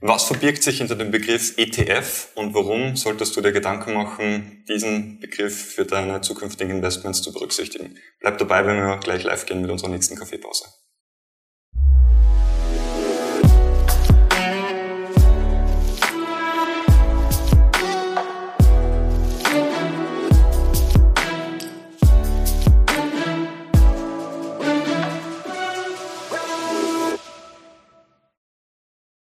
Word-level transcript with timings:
Was 0.00 0.24
verbirgt 0.24 0.62
sich 0.62 0.78
hinter 0.78 0.94
dem 0.94 1.10
Begriff 1.10 1.54
ETF 1.58 2.28
und 2.36 2.54
warum 2.54 2.94
solltest 2.94 3.36
du 3.36 3.40
dir 3.40 3.50
Gedanken 3.50 3.94
machen, 3.94 4.64
diesen 4.68 5.18
Begriff 5.18 5.74
für 5.74 5.84
deine 5.84 6.20
zukünftigen 6.20 6.76
Investments 6.76 7.20
zu 7.20 7.32
berücksichtigen? 7.32 7.98
Bleib 8.20 8.38
dabei, 8.38 8.64
wenn 8.64 8.76
wir 8.76 8.98
gleich 8.98 9.24
live 9.24 9.46
gehen 9.46 9.60
mit 9.60 9.72
unserer 9.72 9.90
nächsten 9.90 10.14
Kaffeepause. 10.14 10.66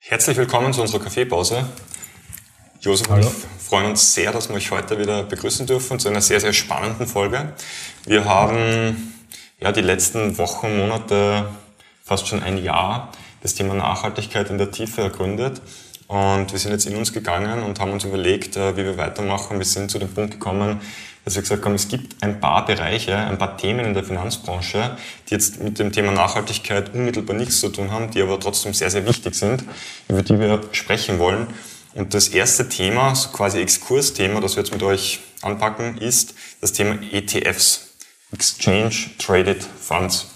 Herzlich 0.07 0.37
willkommen 0.37 0.71
zu 0.75 0.83
unserer 0.83 1.03
Kaffeepause. 1.03 1.65
Josef 2.83 3.09
und 3.09 3.21
ich 3.21 3.27
freuen 3.59 3.87
uns 3.87 4.13
sehr, 4.13 4.33
dass 4.33 4.51
wir 4.51 4.57
euch 4.57 4.71
heute 4.71 4.99
wieder 4.99 5.23
begrüßen 5.23 5.67
dürfen 5.67 5.99
zu 5.99 6.11
einer 6.11 6.21
sehr, 6.21 6.41
sehr 6.41 6.53
spannenden 6.53 7.07
Folge. 7.07 7.55
Wir 8.05 8.27
haben 8.27 9.15
ja 9.61 9.73
die 9.73 9.81
letzten 9.81 10.37
Wochen, 10.37 10.77
Monate, 10.77 11.49
fast 12.05 12.29
schon 12.29 12.43
ein 12.43 12.63
Jahr 12.63 13.13
das 13.43 13.55
Thema 13.55 13.73
Nachhaltigkeit 13.73 14.51
in 14.51 14.59
der 14.59 14.71
Tiefe 14.71 15.01
ergründet. 15.01 15.63
Und 16.07 16.53
wir 16.53 16.59
sind 16.59 16.73
jetzt 16.73 16.87
in 16.87 16.97
uns 16.97 17.13
gegangen 17.13 17.63
und 17.63 17.81
haben 17.81 17.93
uns 17.93 18.05
überlegt, 18.05 18.57
äh, 18.57 18.77
wie 18.77 18.85
wir 18.85 18.97
weitermachen. 18.99 19.59
Wir 19.59 19.65
sind 19.65 19.91
zu 19.91 19.99
dem 19.99 20.13
Punkt 20.13 20.33
gekommen, 20.33 20.81
dass 21.25 21.35
wir 21.35 21.43
gesagt 21.43 21.65
haben, 21.65 21.75
es 21.75 21.89
gibt 21.89 22.23
ein 22.23 22.41
paar 22.41 22.67
Bereiche, 22.67 23.17
ein 23.17 23.39
paar 23.39 23.57
Themen 23.57 23.87
in 23.87 23.95
der 23.95 24.05
Finanzbranche, 24.05 24.97
die 25.29 25.35
jetzt 25.35 25.63
mit 25.63 25.79
dem 25.79 25.91
Thema 25.93 26.13
Nachhaltigkeit 26.13 26.93
unmittelbar 26.93 27.35
nichts 27.35 27.61
zu 27.61 27.71
tun 27.71 27.91
haben, 27.91 28.11
die 28.11 28.21
aber 28.21 28.39
trotzdem 28.39 28.75
sehr, 28.75 28.91
sehr 28.91 29.07
wichtig 29.07 29.35
sind, 29.35 29.65
über 30.09 30.23
die 30.23 30.39
wir 30.39 30.61
sprechen 30.73 31.19
wollen. 31.19 31.47
Und 31.95 32.13
das 32.13 32.29
erste 32.29 32.69
Thema, 32.69 33.15
so 33.15 33.31
quasi 33.31 33.61
Exkursthema, 33.61 34.41
das 34.41 34.57
wir 34.57 34.63
jetzt 34.63 34.73
mit 34.73 34.83
euch 34.83 35.21
anpacken, 35.41 35.97
ist 35.99 36.35
das 36.61 36.73
Thema 36.73 36.99
ETFs. 37.13 37.95
Exchange 38.33 39.11
Traded 39.19 39.63
Funds. 39.63 40.34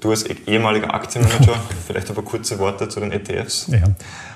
Du 0.00 0.10
als 0.10 0.24
ehemaliger 0.24 0.92
Aktienmanager, 0.92 1.54
vielleicht 1.86 2.10
aber 2.10 2.22
kurze 2.22 2.58
Worte 2.58 2.88
zu 2.88 3.00
den 3.00 3.12
ETFs. 3.12 3.66
Ja, 3.68 3.84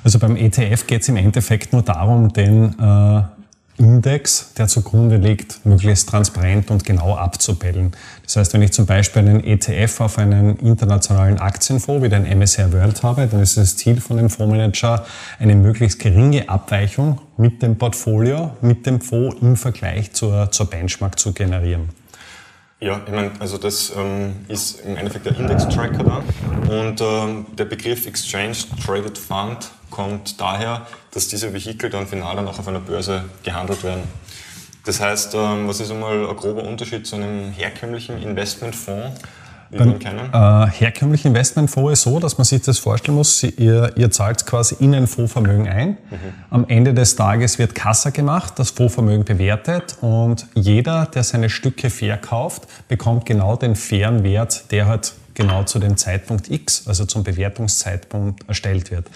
also 0.03 0.19
beim 0.19 0.36
ETF 0.36 0.86
geht 0.86 1.03
es 1.03 1.09
im 1.09 1.17
Endeffekt 1.17 1.73
nur 1.73 1.83
darum, 1.83 2.33
den 2.33 2.78
äh, 2.78 3.23
Index, 3.77 4.55
der 4.55 4.69
zugrunde 4.69 5.17
liegt, 5.17 5.67
möglichst 5.67 6.09
transparent 6.09 6.70
und 6.70 6.84
genau 6.84 7.17
abzubilden. 7.17 7.92
Das 8.23 8.36
heißt, 8.36 8.55
wenn 8.55 8.62
ich 8.62 8.73
zum 8.73 8.86
Beispiel 8.86 9.20
einen 9.20 9.42
ETF 9.42 10.01
auf 10.01 10.19
einen 10.19 10.56
internationalen 10.59 11.39
Aktienfonds 11.39 12.03
wie 12.05 12.08
den 12.08 12.25
MSR 12.25 12.73
World 12.73 13.03
habe, 13.03 13.27
dann 13.27 13.41
ist 13.41 13.56
das 13.56 13.77
Ziel 13.77 14.01
von 14.01 14.17
dem 14.17 14.31
Fondsmanager, 14.31 15.05
eine 15.41 15.56
möglichst 15.56 15.98
geringe 15.98 16.48
Abweichung 16.48 17.20
mit 17.36 17.62
dem 17.62 17.77
Portfolio, 17.77 18.53
mit 18.61 18.86
dem 18.86 19.01
Fonds 19.01 19.36
im 19.42 19.56
Vergleich 19.56 20.12
zur, 20.12 20.53
zur 20.53 20.70
Benchmark 20.70 21.19
zu 21.19 21.33
generieren. 21.33 21.89
Ja, 22.84 23.00
ich 23.06 23.12
meine, 23.12 23.30
also 23.38 23.56
das 23.56 23.94
ähm, 23.96 24.44
ist 24.46 24.82
im 24.82 24.98
Endeffekt 24.98 25.24
der 25.24 25.34
Index-Tracker 25.38 26.04
da 26.04 26.22
und 26.70 27.00
ähm, 27.00 27.46
der 27.56 27.64
Begriff 27.64 28.06
Exchange 28.06 28.54
Traded 28.84 29.16
Fund 29.16 29.70
kommt 29.88 30.38
daher, 30.38 30.86
dass 31.10 31.27
diese 31.28 31.55
Vehikel 31.55 31.88
dann 31.88 32.06
final 32.06 32.36
dann 32.36 32.46
auch 32.46 32.58
auf 32.58 32.68
einer 32.68 32.80
Börse 32.80 33.24
gehandelt 33.42 33.84
werden. 33.84 34.02
Das 34.84 35.00
heißt, 35.00 35.34
ähm, 35.34 35.66
was 35.66 35.80
ist 35.80 35.92
einmal 35.92 36.28
ein 36.28 36.36
grober 36.36 36.64
Unterschied 36.64 37.06
zu 37.06 37.16
einem 37.16 37.52
herkömmlichen 37.52 38.22
Investmentfonds? 38.22 39.18
Beim, 39.77 39.98
äh, 40.00 40.70
herkömmlichen 40.70 41.28
Investmentfonds 41.28 41.92
ist 41.92 42.03
so, 42.03 42.20
dass 42.20 42.39
man 42.39 42.44
sich 42.44 42.62
das 42.62 42.78
vorstellen 42.78 43.17
muss, 43.17 43.42
ihr, 43.42 43.92
ihr 43.97 44.11
zahlt 44.11 44.47
quasi 44.47 44.77
in 44.78 44.94
ein 44.94 45.06
Fondsvermögen 45.06 45.69
ein. 45.69 45.89
Mhm. 45.89 45.97
Am 46.50 46.64
Ende 46.69 46.94
des 46.94 47.17
Tages 47.17 47.58
wird 47.58 47.75
Kassa 47.75 48.11
gemacht, 48.11 48.55
das 48.58 48.70
Fondsvermögen 48.70 49.25
bewertet 49.25 49.97
und 50.00 50.47
jeder, 50.55 51.06
der 51.06 51.25
seine 51.25 51.50
Stücke 51.50 51.91
verkauft, 51.91 52.68
bekommt 52.89 53.27
genau 53.27 53.57
den 53.57 53.77
fairen 53.77 54.23
Wert, 54.23 54.70
der 54.70 54.86
halt 54.86 55.14
genau 55.35 55.64
zu 55.64 55.79
dem 55.79 55.96
Zeitpunkt 55.96 56.51
X, 56.51 56.86
also 56.86 57.05
zum 57.05 57.24
Bewertungszeitpunkt 57.24 58.48
erstellt 58.48 58.91
wird. 58.91 59.11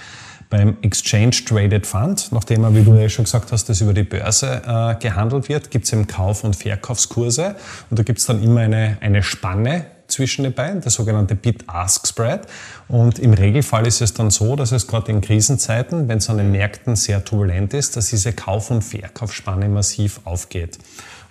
Beim 0.51 0.79
Exchange 0.81 1.37
Traded 1.47 1.87
Fund, 1.87 2.29
nachdem 2.33 2.65
er, 2.65 2.75
wie 2.75 2.83
du 2.83 2.95
ja 2.95 3.09
schon 3.09 3.27
gesagt 3.27 3.53
hast, 3.53 3.69
das 3.69 3.81
über 3.83 3.93
die 3.93 4.03
Börse 4.03 4.63
äh, 4.67 4.95
gehandelt 5.01 5.49
wird, 5.49 5.71
gibt 5.71 5.85
es 5.85 5.93
eben 5.93 6.07
Kauf- 6.07 6.43
und 6.43 6.57
Verkaufskurse 6.57 7.55
und 7.91 7.99
da 7.99 8.03
gibt 8.03 8.19
es 8.19 8.27
dann 8.27 8.43
immer 8.43 8.61
eine, 8.61 8.97
eine 9.01 9.23
Spanne, 9.23 9.87
zwischen 10.09 10.43
den 10.43 10.55
beiden, 10.55 10.81
der 10.81 10.91
sogenannte 10.91 11.35
Bid-Ask-Spread. 11.35 12.47
Und 12.89 13.19
im 13.19 13.35
Regelfall 13.35 13.87
ist 13.87 14.01
es 14.01 14.15
dann 14.15 14.31
so, 14.31 14.57
dass 14.57 14.73
es 14.73 14.87
gerade 14.87 15.13
in 15.13 15.21
Krisenzeiten, 15.21 16.09
wenn 16.09 16.19
es 16.19 16.29
an 16.29 16.39
den 16.39 16.51
Märkten 16.51 16.97
sehr 16.97 17.25
turbulent 17.25 17.75
ist, 17.75 17.97
dass 17.97 18.09
diese 18.09 18.33
Kauf- 18.33 18.71
und 18.71 18.83
Verkaufsspanne 18.83 19.69
massiv 19.69 20.21
aufgeht. 20.25 20.79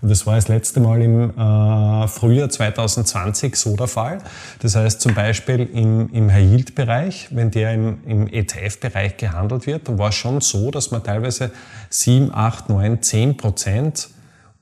Und 0.01 0.09
das 0.09 0.27
war 0.27 0.35
das 0.35 0.47
letzte 0.47 0.79
Mal 0.79 1.01
im 1.01 1.31
äh, 1.31 2.07
Frühjahr 2.07 2.49
2020 2.49 3.55
so 3.55 3.75
der 3.75 3.87
Fall. 3.87 4.19
Das 4.59 4.75
heißt 4.75 5.01
zum 5.01 5.15
Beispiel 5.15 5.67
im, 5.73 6.13
im 6.13 6.31
High-Yield-Bereich, 6.31 7.29
wenn 7.31 7.49
der 7.49 7.73
im, 7.73 7.97
im 8.05 8.27
ETF-Bereich 8.27 9.17
gehandelt 9.17 9.65
wird, 9.65 9.87
dann 9.87 9.97
war 9.97 10.09
es 10.09 10.15
schon 10.15 10.39
so, 10.41 10.69
dass 10.69 10.91
man 10.91 11.03
teilweise 11.03 11.51
7, 11.89 12.31
8, 12.31 12.69
9, 12.69 13.01
10 13.01 13.37
Prozent 13.37 14.09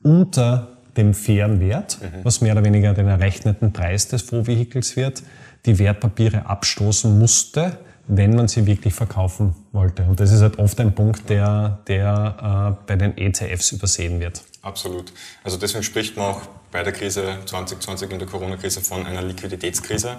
unter 0.02 0.75
dem 0.98 1.14
fairen 1.14 1.60
Wert, 1.60 2.00
mhm. 2.02 2.24
was 2.24 2.42
mehr 2.42 2.54
oder 2.54 2.64
weniger 2.64 2.94
den 2.94 3.08
errechneten 3.08 3.74
Preis 3.74 4.08
des 4.08 4.22
Fondsvehikels 4.24 4.96
wird, 4.96 5.24
die 5.66 5.80
Wertpapiere 5.80 6.46
abstoßen 6.46 7.18
musste, 7.18 7.78
wenn 8.08 8.36
man 8.36 8.48
sie 8.48 8.66
wirklich 8.68 8.94
verkaufen 8.94 9.56
wollte. 9.72 10.04
Und 10.04 10.20
das 10.20 10.32
ist 10.32 10.42
halt 10.42 10.60
oft 10.60 10.80
ein 10.80 10.94
Punkt, 10.94 11.30
der, 11.30 11.80
der 11.88 12.76
äh, 12.78 12.84
bei 12.88 12.96
den 12.96 13.18
ETFs 13.18 13.72
übersehen 13.72 14.20
wird. 14.20 14.44
Absolut. 14.66 15.14
Also 15.44 15.58
deswegen 15.58 15.84
spricht 15.84 16.18
man 16.18 16.26
auch 16.26 16.42
bei 16.72 16.82
der 16.82 16.92
Krise 16.92 17.38
2020 17.46 18.10
in 18.10 18.18
der 18.18 18.28
Corona-Krise 18.28 18.82
von 18.82 19.06
einer 19.06 19.22
Liquiditätskrise. 19.22 20.18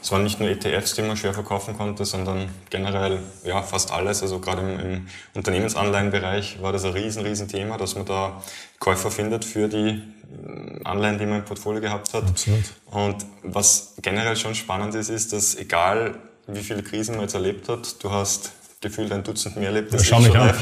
Es 0.00 0.12
waren 0.12 0.22
nicht 0.22 0.38
nur 0.38 0.48
ETFs, 0.48 0.94
die 0.94 1.02
man 1.02 1.16
schwer 1.16 1.34
verkaufen 1.34 1.76
konnte, 1.76 2.04
sondern 2.04 2.48
generell 2.70 3.18
ja, 3.42 3.60
fast 3.60 3.90
alles. 3.90 4.22
Also 4.22 4.38
gerade 4.38 4.62
im, 4.62 4.78
im 4.78 5.08
Unternehmensanleihenbereich 5.34 6.62
war 6.62 6.72
das 6.72 6.84
ein 6.84 6.92
riesen, 6.92 7.24
riesen 7.24 7.48
Thema, 7.48 7.76
dass 7.76 7.96
man 7.96 8.06
da 8.06 8.40
Käufer 8.78 9.10
findet 9.10 9.44
für 9.44 9.66
die 9.66 9.88
äh, 9.88 10.84
Anleihen, 10.84 11.18
die 11.18 11.26
man 11.26 11.40
im 11.40 11.44
Portfolio 11.44 11.80
gehabt 11.80 12.14
hat. 12.14 12.22
Absolut. 12.22 12.64
Und 12.92 13.26
was 13.42 13.94
generell 14.00 14.36
schon 14.36 14.54
spannend 14.54 14.94
ist, 14.94 15.08
ist, 15.08 15.32
dass 15.32 15.56
egal 15.56 16.20
wie 16.46 16.62
viele 16.62 16.84
Krisen 16.84 17.16
man 17.16 17.22
jetzt 17.22 17.34
erlebt 17.34 17.68
hat, 17.68 18.02
du 18.02 18.12
hast 18.12 18.52
gefühlt 18.80 19.12
ein 19.12 19.22
Dutzend 19.24 19.56
mehr 19.56 19.66
erlebt. 19.66 19.92
Das 19.92 20.08
ja, 20.08 20.16
schau 20.16 20.22
mich 20.22 20.36
an. 20.36 20.54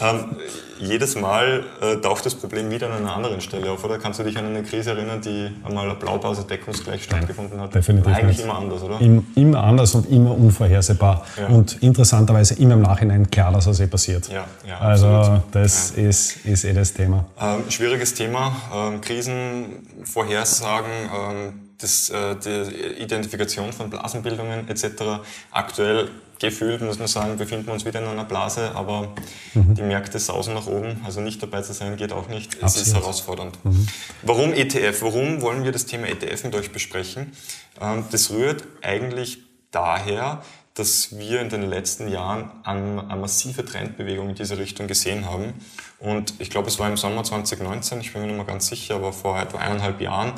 ähm, 0.00 0.36
jedes 0.78 1.14
Mal 1.16 1.64
äh, 1.80 1.96
taucht 1.96 2.24
das 2.24 2.34
Problem 2.34 2.70
wieder 2.70 2.86
an 2.86 3.02
einer 3.02 3.14
anderen 3.14 3.40
Stelle 3.40 3.70
auf, 3.70 3.84
oder? 3.84 3.98
Kannst 3.98 4.18
du 4.20 4.24
dich 4.24 4.38
an 4.38 4.46
eine 4.46 4.62
Krise 4.62 4.90
erinnern, 4.90 5.20
die 5.20 5.50
einmal 5.64 5.84
eine 5.84 5.94
Blaupause 5.94 6.44
deckungsgleich 6.44 7.04
stattgefunden 7.04 7.60
hat? 7.60 7.74
Definitiv. 7.74 8.14
Eigentlich 8.14 8.38
nicht. 8.38 8.44
immer 8.44 8.56
anders, 8.56 8.82
oder? 8.82 9.00
Im, 9.00 9.26
immer 9.34 9.62
anders 9.62 9.94
und 9.94 10.08
immer 10.10 10.34
unvorhersehbar. 10.34 11.26
Ja. 11.36 11.48
Und 11.48 11.82
interessanterweise 11.82 12.54
immer 12.54 12.74
im 12.74 12.82
Nachhinein 12.82 13.30
klar, 13.30 13.52
dass 13.52 13.66
es 13.66 13.80
eh 13.80 13.88
passiert. 13.88 14.28
Ja, 14.28 14.46
ja, 14.66 14.78
also 14.78 15.06
absolut. 15.08 15.42
das 15.52 15.92
ja. 15.96 16.08
Ist, 16.08 16.46
ist 16.46 16.64
eh 16.64 16.72
das 16.72 16.94
Thema. 16.94 17.26
Ähm, 17.40 17.64
schwieriges 17.68 18.14
Thema. 18.14 18.56
Ähm, 18.74 19.00
Krisen, 19.00 19.86
Vorhersagen. 20.04 20.90
Ähm, 21.12 21.69
das, 21.80 22.10
äh, 22.10 22.36
die 22.36 23.02
Identifikation 23.02 23.72
von 23.72 23.90
Blasenbildungen 23.90 24.68
etc. 24.68 25.22
Aktuell 25.50 26.08
gefühlt, 26.40 26.80
muss 26.80 26.98
man 26.98 27.08
sagen, 27.08 27.36
befinden 27.36 27.66
wir 27.66 27.74
uns 27.74 27.84
wieder 27.84 28.00
in 28.00 28.06
einer 28.06 28.24
Blase, 28.24 28.72
aber 28.74 29.12
mhm. 29.54 29.74
die 29.74 29.82
Märkte 29.82 30.18
sausen 30.18 30.54
nach 30.54 30.66
oben. 30.66 31.00
Also 31.04 31.20
nicht 31.20 31.42
dabei 31.42 31.62
zu 31.62 31.72
sein 31.72 31.96
geht 31.96 32.12
auch 32.12 32.28
nicht. 32.28 32.54
Es 32.54 32.62
Absolut. 32.62 32.86
ist 32.86 32.94
herausfordernd. 32.94 33.64
Mhm. 33.64 33.86
Warum 34.22 34.52
ETF? 34.52 35.02
Warum 35.02 35.42
wollen 35.42 35.64
wir 35.64 35.72
das 35.72 35.86
Thema 35.86 36.08
ETF 36.08 36.44
mit 36.44 36.54
euch 36.54 36.72
besprechen? 36.72 37.32
Ähm, 37.80 38.04
das 38.10 38.30
rührt 38.30 38.64
eigentlich 38.82 39.38
daher, 39.70 40.42
dass 40.74 41.18
wir 41.18 41.42
in 41.42 41.50
den 41.50 41.68
letzten 41.68 42.08
Jahren 42.08 42.50
eine, 42.64 43.04
eine 43.08 43.20
massive 43.20 43.64
Trendbewegung 43.64 44.30
in 44.30 44.34
diese 44.34 44.56
Richtung 44.56 44.86
gesehen 44.86 45.26
haben. 45.26 45.52
Und 45.98 46.34
ich 46.38 46.48
glaube, 46.48 46.68
es 46.68 46.78
war 46.78 46.88
im 46.88 46.96
Sommer 46.96 47.22
2019, 47.22 48.00
ich 48.00 48.12
bin 48.12 48.22
mir 48.22 48.28
nicht 48.28 48.36
mehr 48.36 48.46
ganz 48.46 48.68
sicher, 48.68 48.94
aber 48.94 49.12
vor 49.12 49.38
etwa 49.38 49.58
eineinhalb 49.58 50.00
Jahren 50.00 50.32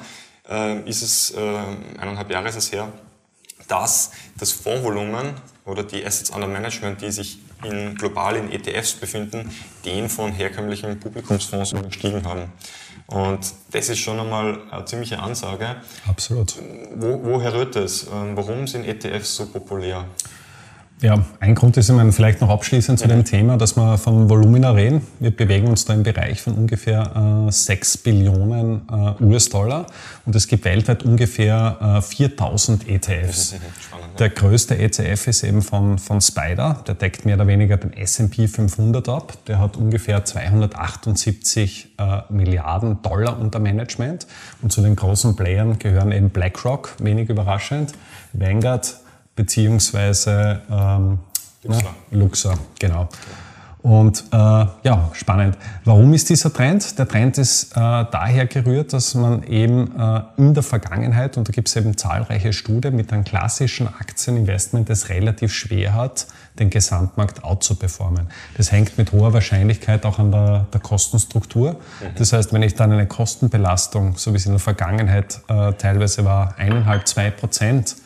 äh, 0.48 0.88
ist 0.88 1.02
es, 1.02 1.30
äh, 1.32 1.40
eineinhalb 1.98 2.30
Jahre 2.30 2.48
ist 2.48 2.56
es 2.56 2.72
her, 2.72 2.92
dass 3.68 4.12
das 4.38 4.52
Fondsvolumen 4.52 5.34
oder 5.64 5.84
die 5.84 6.04
Assets 6.04 6.30
under 6.30 6.48
Management, 6.48 7.00
die 7.00 7.10
sich 7.10 7.38
in, 7.64 7.94
global 7.94 8.36
in 8.36 8.50
ETFs 8.50 8.94
befinden, 8.94 9.50
den 9.84 10.08
von 10.08 10.32
herkömmlichen 10.32 10.98
Publikumsfonds 10.98 11.72
überstiegen 11.72 12.24
haben. 12.24 12.52
Und 13.06 13.40
das 13.70 13.88
ist 13.88 13.98
schon 13.98 14.18
einmal 14.18 14.58
eine 14.70 14.84
ziemliche 14.84 15.18
Ansage. 15.18 15.76
Absolut. 16.06 16.54
Wo, 16.94 17.20
woher 17.22 17.52
rührt 17.52 17.76
das? 17.76 18.06
Ähm, 18.12 18.36
warum 18.36 18.66
sind 18.66 18.84
ETFs 18.84 19.36
so 19.36 19.46
populär? 19.46 20.06
Ja, 21.02 21.24
ein 21.40 21.56
Grund 21.56 21.76
ist, 21.76 21.90
meine, 21.90 22.12
vielleicht 22.12 22.40
noch 22.40 22.48
abschließend 22.48 22.96
zu 22.96 23.08
dem 23.08 23.24
Thema, 23.24 23.56
dass 23.56 23.76
wir 23.76 23.98
von 23.98 24.30
Volumina 24.30 24.70
reden. 24.70 25.04
Wir 25.18 25.32
bewegen 25.32 25.66
uns 25.66 25.84
da 25.84 25.94
im 25.94 26.04
Bereich 26.04 26.40
von 26.40 26.54
ungefähr 26.54 27.48
äh, 27.48 27.50
6 27.50 27.98
Billionen 27.98 28.82
äh, 28.88 29.20
US-Dollar 29.20 29.86
und 30.26 30.36
es 30.36 30.46
gibt 30.46 30.64
weltweit 30.64 31.02
ungefähr 31.02 31.98
äh, 31.98 32.02
4000 32.02 32.88
ETFs. 32.88 33.56
Spannend, 33.80 34.20
Der 34.20 34.30
größte 34.30 34.78
ETF 34.78 35.26
ist 35.26 35.42
eben 35.42 35.62
von, 35.62 35.98
von 35.98 36.20
Spider, 36.20 36.84
der 36.86 36.94
deckt 36.94 37.24
mehr 37.24 37.34
oder 37.34 37.48
weniger 37.48 37.78
den 37.78 37.92
S&P 37.94 38.46
500 38.46 39.08
ab. 39.08 39.36
Der 39.48 39.58
hat 39.58 39.76
ungefähr 39.76 40.24
278 40.24 41.94
äh, 41.98 42.20
Milliarden 42.28 43.02
Dollar 43.02 43.40
unter 43.40 43.58
Management 43.58 44.28
und 44.62 44.70
zu 44.70 44.82
den 44.82 44.94
großen 44.94 45.34
Playern 45.34 45.80
gehören 45.80 46.12
eben 46.12 46.30
BlackRock, 46.30 46.94
wenig 47.00 47.28
überraschend, 47.28 47.90
Vanguard, 48.32 49.01
beziehungsweise 49.34 50.62
ähm, 50.70 51.18
Luxor. 51.62 51.94
Ja, 52.10 52.18
Luxor, 52.18 52.58
genau. 52.78 53.08
Und 53.82 54.22
äh, 54.30 54.36
ja, 54.36 55.10
spannend. 55.12 55.58
Warum 55.84 56.14
ist 56.14 56.28
dieser 56.28 56.52
Trend? 56.52 56.96
Der 57.00 57.08
Trend 57.08 57.36
ist 57.36 57.72
äh, 57.72 57.74
daher 57.74 58.46
gerührt, 58.46 58.92
dass 58.92 59.16
man 59.16 59.42
eben 59.42 59.98
äh, 59.98 60.22
in 60.36 60.54
der 60.54 60.62
Vergangenheit, 60.62 61.36
und 61.36 61.48
da 61.48 61.52
gibt 61.52 61.66
es 61.66 61.74
eben 61.74 61.96
zahlreiche 61.96 62.52
Studien, 62.52 62.94
mit 62.94 63.12
einem 63.12 63.24
klassischen 63.24 63.88
Aktieninvestment 63.88 64.88
es 64.88 65.08
relativ 65.08 65.52
schwer 65.52 65.94
hat, 65.94 66.28
den 66.60 66.70
Gesamtmarkt 66.70 67.42
outzuperformen. 67.42 68.28
Das 68.56 68.70
hängt 68.70 68.98
mit 68.98 69.10
hoher 69.10 69.32
Wahrscheinlichkeit 69.32 70.06
auch 70.06 70.20
an 70.20 70.30
der, 70.30 70.66
der 70.72 70.80
Kostenstruktur. 70.80 71.72
Mhm. 71.72 72.06
Das 72.16 72.32
heißt, 72.32 72.52
wenn 72.52 72.62
ich 72.62 72.76
dann 72.76 72.92
eine 72.92 73.08
Kostenbelastung, 73.08 74.16
so 74.16 74.32
wie 74.32 74.36
es 74.36 74.46
in 74.46 74.52
der 74.52 74.60
Vergangenheit 74.60 75.40
äh, 75.48 75.72
teilweise 75.72 76.24
war, 76.24 76.54
eineinhalb, 76.56 77.08
zwei 77.08 77.32
Prozent 77.32 77.96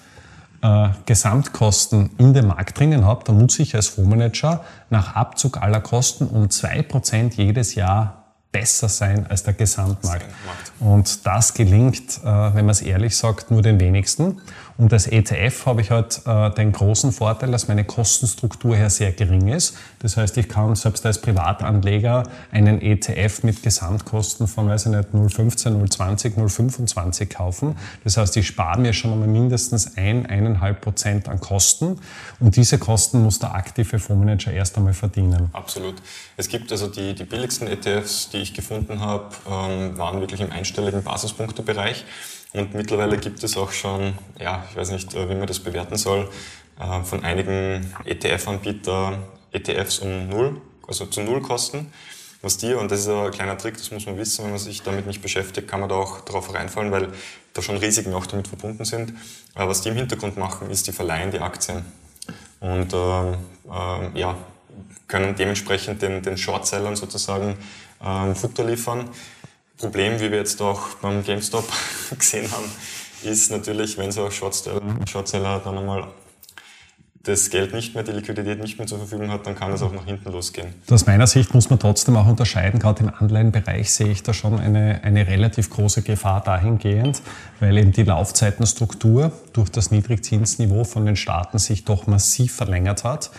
äh, 0.67 0.89
Gesamtkosten 1.07 2.11
in 2.19 2.35
dem 2.35 2.49
Markt 2.49 2.79
drinnen 2.79 3.05
habe, 3.05 3.25
dann 3.25 3.39
muss 3.39 3.59
ich 3.59 3.75
als 3.75 3.89
Fondsmanager 3.89 4.65
nach 4.91 5.15
Abzug 5.15 5.63
aller 5.63 5.81
Kosten 5.81 6.27
um 6.27 6.47
2% 6.47 7.35
jedes 7.37 7.75
Jahr 7.77 8.25
besser 8.51 8.89
sein 8.89 9.27
als 9.29 9.43
der 9.43 9.55
Gesamtmarkt. 9.55 10.27
Und 10.81 11.27
das 11.27 11.55
gelingt, 11.55 12.19
äh, 12.25 12.25
wenn 12.25 12.65
man 12.65 12.71
es 12.71 12.83
ehrlich 12.83 13.17
sagt, 13.17 13.51
nur 13.51 13.63
den 13.63 13.79
wenigsten. 13.79 14.41
Und 14.79 14.93
als 14.93 15.07
ETF 15.07 15.67
habe 15.67 15.81
ich 15.81 15.91
halt 15.91 16.21
äh, 16.27 16.51
den 16.51 16.73
großen 16.73 17.13
Vorteil, 17.13 17.51
dass 17.51 17.67
meine 17.69 17.85
Kostenstruktur 17.85 18.77
her 18.77 18.91
sehr 18.91 19.13
gering 19.13 19.49
ist. 19.49 19.77
Das 20.01 20.17
heißt, 20.17 20.37
ich 20.37 20.49
kann 20.49 20.75
selbst 20.75 21.07
als 21.07 21.21
Privatanleger 21.21 22.25
einen 22.51 22.83
ETF 22.83 23.43
mit 23.43 23.63
Gesamtkosten 23.63 24.47
von, 24.47 24.69
weiß 24.69 24.87
ich 24.87 24.93
nicht, 24.93 25.09
0,15, 25.15 25.81
0,20, 25.97 26.37
0,25 26.37 27.27
kaufen. 27.27 27.77
Das 28.05 28.19
heißt, 28.19 28.37
ich 28.37 28.47
spare 28.47 28.79
mir 28.79 28.93
schon 28.93 29.13
einmal 29.13 29.29
mindestens 29.29 29.97
ein, 29.97 30.27
eineinhalb 30.27 30.83
Prozent 30.83 31.29
an 31.29 31.41
Kosten. 31.41 31.99
Und 32.39 32.57
diese 32.57 32.79
Kosten 32.79 33.23
muss 33.23 33.39
der 33.39 33.55
aktive 33.55 33.99
Fondsmanager 33.99 34.53
erst 34.53 34.77
einmal 34.77 34.93
verdienen. 34.93 35.49
Absolut. 35.53 35.95
Es 36.37 36.49
gibt 36.49 36.71
also 36.71 36.87
die, 36.89 37.15
die 37.15 37.25
billigsten 37.25 37.67
ETFs, 37.67 38.29
die 38.29 38.39
ich 38.39 38.53
gefunden 38.53 39.01
habe, 39.01 39.35
ähm, 39.51 39.97
waren 39.97 40.21
wirklich 40.21 40.43
im 40.43 40.53
einstelligen 40.53 41.03
Basispunktebereich. 41.03 42.05
Und 42.53 42.75
mittlerweile 42.75 43.19
gibt 43.19 43.43
es 43.43 43.57
auch 43.57 43.73
schon, 43.73 44.15
ja, 44.39 44.65
ich 44.71 44.77
weiß 44.77 44.91
nicht, 44.91 45.15
äh, 45.15 45.29
wie 45.29 45.35
man 45.35 45.47
das 45.47 45.61
bewerten 45.61 45.97
soll, 45.97 46.31
äh, 46.81 47.03
von 47.03 47.25
einigen 47.25 47.93
ETF-Anbietern 48.05 49.25
ETFs 49.53 49.99
um 50.01 50.29
null, 50.29 50.61
also 50.87 51.07
zu 51.07 51.23
null 51.23 51.43
kosten. 51.43 51.93
Was 52.43 52.59
die, 52.59 52.75
und 52.75 52.91
das 52.91 53.01
ist 53.01 53.09
ein 53.09 53.31
kleiner 53.31 53.57
Trick, 53.59 53.77
das 53.77 53.91
muss 53.91 54.07
man 54.07 54.17
wissen, 54.19 54.45
wenn 54.45 54.51
man 54.51 54.61
sich 54.61 54.83
damit 54.83 55.07
nicht 55.07 55.23
beschäftigt, 55.23 55.67
kann 55.69 55.81
man 55.81 55.89
da 55.89 55.97
auch 55.97 56.21
drauf 56.21 56.55
reinfallen, 56.55 56.93
weil 56.93 57.09
da 57.55 57.63
schon 57.63 57.77
Risiken 57.79 58.15
auch 58.15 58.27
damit 58.27 58.49
verbunden 58.49 58.85
sind. 58.85 59.15
Aber 59.55 59.71
was 59.71 59.81
die 59.81 59.89
im 59.89 59.97
Hintergrund 59.97 60.37
machen, 60.37 60.71
ist, 60.71 60.87
die 60.87 60.93
verleihen 60.93 61.31
die 61.31 61.41
Aktien. 61.41 61.85
Und 62.61 62.93
äh, 62.93 63.33
äh, 63.33 63.35
ja, 64.15 64.37
können 65.09 65.35
dementsprechend 65.35 66.03
den, 66.03 66.23
den 66.23 66.37
Shortsellern 66.37 66.97
sozusagen 66.97 67.57
äh, 68.05 68.35
Futter 68.35 68.65
liefern. 68.65 69.09
Problem, 69.77 70.19
wie 70.21 70.31
wir 70.31 70.39
jetzt 70.39 70.61
auch 70.63 70.95
beim 71.03 71.23
GameStop 71.23 71.69
gesehen 72.19 72.51
haben, 72.51 72.71
ist 73.23 73.51
natürlich, 73.51 73.99
wenn 73.99 74.11
so 74.11 74.25
ein 74.25 74.33
Shortseller, 74.33 74.81
Shortseller 75.07 75.61
dann 75.61 75.79
einmal 75.79 76.09
das 77.27 77.51
Geld 77.51 77.75
nicht 77.75 77.95
mehr, 77.95 78.05
die 78.05 78.13
Liquidität 78.13 78.61
nicht 78.61 78.79
mehr 78.79 78.87
zur 78.87 78.99
Verfügung 78.99 79.31
hat, 79.31 79.47
dann 79.47 79.57
kann 79.57 79.73
es 79.73 79.83
auch 79.83 79.93
nach 79.93 80.05
hinten 80.05 80.31
losgehen. 80.31 80.69
Aus 80.89 81.07
meiner 81.07 81.27
Sicht 81.27 81.55
muss 81.55 81.71
man 81.71 81.79
trotzdem 81.79 82.17
auch 82.17 82.27
unterscheiden, 82.27 82.79
gerade 82.79 83.03
im 83.03 83.13
Anleihenbereich 83.13 83.91
sehe 83.91 84.09
ich 84.09 84.23
da 84.23 84.33
schon 84.33 84.61
eine, 84.61 85.01
eine 85.03 85.27
relativ 85.27 85.71
große 85.71 86.03
Gefahr 86.03 86.41
dahingehend, 86.43 87.23
weil 87.59 87.77
eben 87.79 87.93
die 87.93 88.05
Laufzeitenstruktur 88.05 89.33
durch 89.53 89.71
das 89.71 89.91
Niedrigzinsniveau 89.91 90.85
von 90.85 91.05
den 91.05 91.17
Staaten 91.17 91.59
sich 91.59 91.85
doch 91.85 92.07
massiv 92.07 92.55
verlängert 92.55 93.05
hat. 93.05 93.31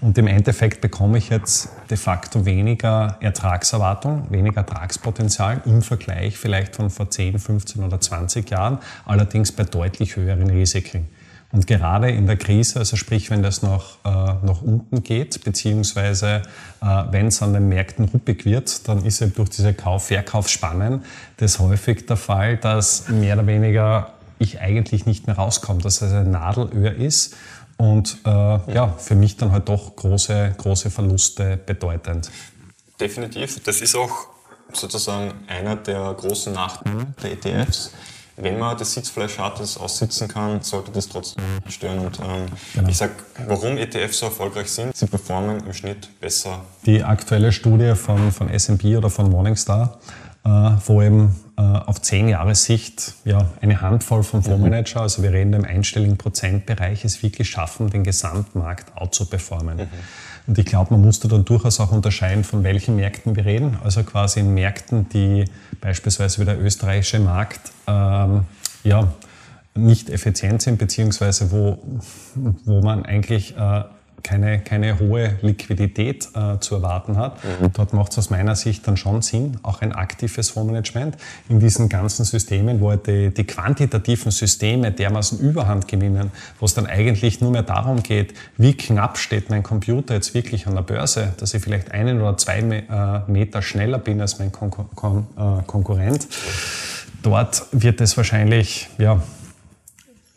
Und 0.00 0.18
im 0.18 0.26
Endeffekt 0.26 0.80
bekomme 0.80 1.18
ich 1.18 1.30
jetzt 1.30 1.68
de 1.90 1.96
facto 1.96 2.44
weniger 2.44 3.16
Ertragserwartung, 3.20 4.26
weniger 4.30 4.58
Ertragspotenzial 4.58 5.62
im 5.66 5.82
Vergleich 5.82 6.36
vielleicht 6.36 6.76
von 6.76 6.90
vor 6.90 7.10
10, 7.10 7.38
15 7.38 7.82
oder 7.82 8.00
20 8.00 8.50
Jahren, 8.50 8.78
allerdings 9.06 9.52
bei 9.52 9.64
deutlich 9.64 10.16
höheren 10.16 10.50
Risiken. 10.50 11.08
Und 11.54 11.68
gerade 11.68 12.10
in 12.10 12.26
der 12.26 12.36
Krise, 12.36 12.80
also 12.80 12.96
sprich, 12.96 13.30
wenn 13.30 13.44
das 13.44 13.62
noch 13.62 13.98
äh, 14.04 14.08
nach 14.08 14.60
unten 14.60 15.04
geht, 15.04 15.44
beziehungsweise 15.44 16.42
äh, 16.82 17.04
wenn 17.12 17.28
es 17.28 17.42
an 17.42 17.52
den 17.52 17.68
Märkten 17.68 18.06
ruppig 18.06 18.44
wird, 18.44 18.88
dann 18.88 19.04
ist 19.04 19.22
eben 19.22 19.34
durch 19.34 19.50
diese 19.50 19.72
Kauf-Verkaufsspannen 19.72 21.04
das 21.36 21.60
häufig 21.60 22.06
der 22.06 22.16
Fall, 22.16 22.56
dass 22.56 23.08
mehr 23.08 23.36
oder 23.36 23.46
weniger 23.46 24.14
ich 24.40 24.60
eigentlich 24.60 25.06
nicht 25.06 25.28
mehr 25.28 25.36
rauskomme, 25.36 25.80
dass 25.80 26.02
es 26.02 26.12
ein 26.12 26.32
Nadelöhr 26.32 26.92
ist 26.92 27.36
und 27.76 28.18
äh, 28.26 28.30
ja, 28.30 28.92
für 28.98 29.14
mich 29.14 29.36
dann 29.36 29.52
halt 29.52 29.68
doch 29.68 29.94
große, 29.94 30.56
große 30.58 30.90
Verluste 30.90 31.56
bedeutend. 31.56 32.32
Definitiv. 32.98 33.62
Das 33.62 33.80
ist 33.80 33.94
auch 33.94 34.26
sozusagen 34.72 35.32
einer 35.46 35.76
der 35.76 36.14
großen 36.14 36.52
Nachteile 36.52 37.14
der 37.22 37.30
ETFs 37.30 37.92
wenn 38.36 38.58
man 38.58 38.76
das 38.76 38.92
Sitzfleisch 38.94 39.38
hat, 39.38 39.60
das 39.60 39.78
aussitzen 39.78 40.28
kann, 40.28 40.60
sollte 40.62 40.90
das 40.90 41.08
trotzdem 41.08 41.44
stören. 41.68 42.00
Und 42.00 42.18
ähm, 42.18 42.46
genau. 42.74 42.88
ich 42.88 42.96
sage, 42.96 43.12
warum 43.46 43.76
ETFs 43.78 44.18
so 44.18 44.26
erfolgreich 44.26 44.68
sind, 44.68 44.96
sie 44.96 45.06
performen 45.06 45.64
im 45.64 45.72
Schnitt 45.72 46.08
besser. 46.20 46.62
Die 46.84 47.02
aktuelle 47.02 47.52
Studie 47.52 47.94
von, 47.94 48.32
von 48.32 48.48
S&P 48.48 48.96
oder 48.96 49.10
von 49.10 49.30
Morningstar, 49.30 49.98
äh, 50.44 50.48
wo 50.48 51.00
eben 51.00 51.40
äh, 51.56 51.62
auf 51.62 52.02
zehn 52.02 52.28
Jahre 52.28 52.54
Sicht 52.54 53.14
ja, 53.24 53.50
eine 53.60 53.80
Handvoll 53.80 54.24
von 54.24 54.42
Fondsmanager, 54.42 55.02
also 55.02 55.22
wir 55.22 55.32
reden 55.32 55.52
im 55.52 55.64
einstelligen 55.64 56.16
Prozentbereich, 56.16 57.04
es 57.04 57.22
wirklich 57.22 57.48
schaffen, 57.48 57.90
den 57.90 58.02
Gesamtmarkt 58.02 58.96
out 58.96 59.14
zu 59.14 59.26
performen. 59.26 59.76
Mhm. 59.76 59.88
Und 60.46 60.58
ich 60.58 60.66
glaube, 60.66 60.92
man 60.92 61.02
muss 61.02 61.20
da 61.20 61.28
dann 61.28 61.44
durchaus 61.44 61.80
auch 61.80 61.90
unterscheiden, 61.90 62.44
von 62.44 62.64
welchen 62.64 62.96
Märkten 62.96 63.34
wir 63.34 63.44
reden. 63.44 63.78
Also 63.82 64.02
quasi 64.02 64.40
in 64.40 64.52
Märkten, 64.52 65.08
die 65.08 65.46
beispielsweise 65.80 66.40
wie 66.40 66.44
der 66.44 66.60
österreichische 66.60 67.18
Markt 67.18 67.72
ähm, 67.86 68.44
ja, 68.82 69.12
nicht 69.74 70.10
effizient 70.10 70.62
sind, 70.62 70.78
beziehungsweise 70.78 71.50
wo, 71.50 71.78
wo 72.64 72.80
man 72.82 73.04
eigentlich 73.06 73.56
äh, 73.56 73.84
keine, 74.24 74.58
keine 74.58 74.98
hohe 74.98 75.38
Liquidität 75.42 76.28
äh, 76.34 76.58
zu 76.58 76.76
erwarten 76.76 77.16
hat. 77.16 77.36
Mhm. 77.44 77.72
Dort 77.74 77.92
macht 77.92 78.10
es 78.12 78.18
aus 78.18 78.30
meiner 78.30 78.56
Sicht 78.56 78.88
dann 78.88 78.96
schon 78.96 79.22
Sinn, 79.22 79.58
auch 79.62 79.82
ein 79.82 79.92
aktives 79.92 80.50
Fondsmanagement 80.50 81.16
in 81.48 81.60
diesen 81.60 81.88
ganzen 81.88 82.24
Systemen, 82.24 82.80
wo 82.80 82.90
halt 82.90 83.06
die, 83.06 83.32
die 83.32 83.44
quantitativen 83.44 84.32
Systeme 84.32 84.90
dermaßen 84.90 85.38
Überhand 85.38 85.86
gewinnen, 85.86 86.32
wo 86.58 86.66
es 86.66 86.74
dann 86.74 86.86
eigentlich 86.86 87.40
nur 87.40 87.52
mehr 87.52 87.62
darum 87.62 88.02
geht, 88.02 88.34
wie 88.56 88.74
knapp 88.74 89.18
steht 89.18 89.50
mein 89.50 89.62
Computer 89.62 90.14
jetzt 90.14 90.34
wirklich 90.34 90.66
an 90.66 90.74
der 90.74 90.82
Börse, 90.82 91.34
dass 91.36 91.54
ich 91.54 91.62
vielleicht 91.62 91.92
einen 91.92 92.20
oder 92.20 92.36
zwei 92.36 92.58
äh, 92.58 93.30
Meter 93.30 93.62
schneller 93.62 93.98
bin 93.98 94.20
als 94.20 94.38
mein 94.38 94.50
Kon 94.50 94.70
Kon 94.70 95.26
äh, 95.36 95.62
Konkurrent. 95.66 96.26
Dort 97.22 97.66
wird 97.72 98.00
es 98.00 98.16
wahrscheinlich, 98.16 98.88
ja, 98.98 99.22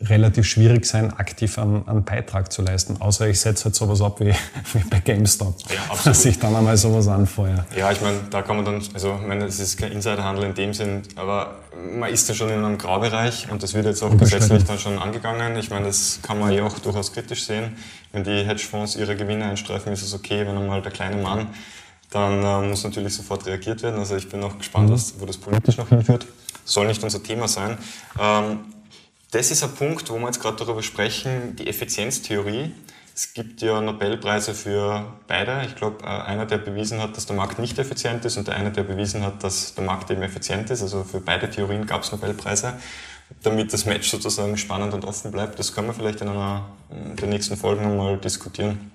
relativ 0.00 0.46
schwierig 0.46 0.86
sein, 0.86 1.12
aktiv 1.12 1.58
einen, 1.58 1.86
einen 1.88 2.04
Beitrag 2.04 2.52
zu 2.52 2.62
leisten. 2.62 3.00
Außer 3.00 3.28
ich 3.28 3.40
setze 3.40 3.64
halt 3.64 3.74
sowas 3.74 4.00
ab 4.00 4.20
wie, 4.20 4.32
wie 4.72 4.84
bei 4.88 5.00
GameStop, 5.00 5.56
ja, 5.70 5.96
dass 6.04 6.24
ich 6.24 6.38
dann 6.38 6.54
einmal 6.54 6.76
sowas 6.76 7.08
anfeuere. 7.08 7.66
Ja, 7.76 7.90
ich 7.90 8.00
meine, 8.00 8.18
da 8.30 8.42
kann 8.42 8.56
man 8.56 8.64
dann, 8.64 8.82
also 8.94 9.18
ich 9.20 9.26
meine, 9.26 9.46
es 9.46 9.58
ist 9.58 9.76
kein 9.76 9.90
Insiderhandel 9.90 10.44
in 10.44 10.54
dem 10.54 10.72
Sinn, 10.72 11.02
aber 11.16 11.56
man 11.98 12.10
ist 12.10 12.28
ja 12.28 12.34
schon 12.34 12.48
in 12.50 12.64
einem 12.64 12.78
Graubereich 12.78 13.50
und 13.50 13.62
das 13.62 13.74
wird 13.74 13.86
jetzt 13.86 14.02
auch 14.02 14.16
gesetzlich 14.16 14.64
dann 14.64 14.78
schon 14.78 14.98
angegangen. 14.98 15.56
Ich 15.56 15.70
meine, 15.70 15.86
das 15.86 16.20
kann 16.22 16.38
man 16.38 16.52
ja 16.52 16.64
auch 16.64 16.78
durchaus 16.78 17.12
kritisch 17.12 17.44
sehen. 17.44 17.76
Wenn 18.12 18.22
die 18.22 18.44
Hedgefonds 18.44 18.94
ihre 18.94 19.16
Gewinne 19.16 19.46
einstreifen, 19.46 19.92
ist 19.92 20.02
es 20.02 20.14
okay, 20.14 20.46
wenn 20.46 20.56
einmal 20.56 20.80
der 20.80 20.92
kleine 20.92 21.20
Mann, 21.20 21.48
dann 22.10 22.42
äh, 22.42 22.68
muss 22.68 22.84
natürlich 22.84 23.14
sofort 23.14 23.46
reagiert 23.46 23.82
werden. 23.82 23.98
Also 23.98 24.16
ich 24.16 24.28
bin 24.28 24.42
auch 24.42 24.56
gespannt, 24.56 24.88
mhm. 24.88 24.94
was, 24.94 25.14
wo 25.18 25.26
das 25.26 25.36
politisch 25.36 25.76
noch 25.76 25.88
hinführt. 25.88 26.26
Soll 26.64 26.86
nicht 26.86 27.02
unser 27.02 27.22
Thema 27.22 27.48
sein. 27.48 27.76
Ähm, 28.18 28.60
das 29.30 29.50
ist 29.50 29.62
ein 29.62 29.74
Punkt, 29.74 30.08
wo 30.10 30.18
wir 30.18 30.26
jetzt 30.26 30.40
gerade 30.40 30.56
darüber 30.56 30.82
sprechen, 30.82 31.56
die 31.56 31.66
Effizienztheorie. 31.66 32.72
Es 33.14 33.32
gibt 33.34 33.62
ja 33.62 33.80
Nobelpreise 33.80 34.54
für 34.54 35.12
beide. 35.26 35.64
Ich 35.66 35.74
glaube, 35.74 36.04
äh, 36.04 36.06
einer, 36.06 36.46
der 36.46 36.58
bewiesen 36.58 37.02
hat, 37.02 37.16
dass 37.16 37.26
der 37.26 37.34
Markt 37.36 37.58
nicht 37.58 37.78
effizient 37.78 38.24
ist 38.24 38.36
und 38.36 38.46
der 38.46 38.54
eine, 38.54 38.70
der 38.70 38.84
bewiesen 38.84 39.24
hat, 39.24 39.42
dass 39.42 39.74
der 39.74 39.84
Markt 39.84 40.10
eben 40.10 40.22
effizient 40.22 40.70
ist. 40.70 40.82
Also 40.82 41.02
für 41.02 41.20
beide 41.20 41.50
Theorien 41.50 41.84
gab 41.86 42.02
es 42.02 42.12
Nobelpreise. 42.12 42.74
damit 43.42 43.72
das 43.72 43.84
Match 43.84 44.08
sozusagen 44.08 44.56
spannend 44.56 44.94
und 44.94 45.04
offen 45.04 45.30
bleibt. 45.30 45.58
Das 45.58 45.74
können 45.74 45.88
wir 45.88 45.94
vielleicht 45.94 46.22
in 46.22 46.28
einer 46.28 46.64
der 46.90 47.28
nächsten 47.28 47.56
Folgen 47.56 47.82
nochmal 47.82 48.16
diskutieren. 48.16 48.90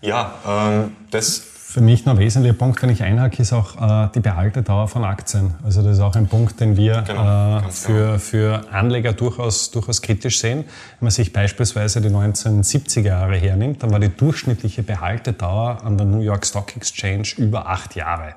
Ja, 0.00 0.34
ähm, 0.46 0.96
das 1.10 1.38
für 1.70 1.80
mich 1.80 2.04
noch 2.04 2.14
ein 2.14 2.18
wesentlicher 2.18 2.58
Punkt, 2.58 2.82
wenn 2.82 2.90
ich 2.90 3.04
einhake, 3.04 3.40
ist 3.40 3.52
auch 3.52 3.80
äh, 3.80 4.08
die 4.12 4.18
Behaltedauer 4.18 4.88
von 4.88 5.04
Aktien. 5.04 5.54
Also 5.62 5.82
das 5.82 5.98
ist 5.98 6.00
auch 6.00 6.16
ein 6.16 6.26
Punkt, 6.26 6.58
den 6.58 6.76
wir 6.76 7.04
genau, 7.06 7.58
äh, 7.58 7.70
für, 7.70 7.92
genau. 7.92 8.18
für 8.18 8.72
Anleger 8.72 9.12
durchaus, 9.12 9.70
durchaus 9.70 10.02
kritisch 10.02 10.40
sehen. 10.40 10.64
Wenn 10.64 11.06
man 11.06 11.10
sich 11.12 11.32
beispielsweise 11.32 12.00
die 12.00 12.08
1970er 12.08 13.02
Jahre 13.02 13.36
hernimmt, 13.36 13.84
dann 13.84 13.92
war 13.92 14.00
die 14.00 14.08
durchschnittliche 14.08 14.82
Behaltedauer 14.82 15.84
an 15.84 15.96
der 15.96 16.08
New 16.08 16.22
York 16.22 16.44
Stock 16.44 16.76
Exchange 16.76 17.28
über 17.36 17.68
acht 17.68 17.94
Jahre. 17.94 18.34